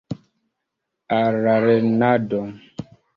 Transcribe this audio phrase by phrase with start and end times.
[1.17, 2.41] Al la lernado!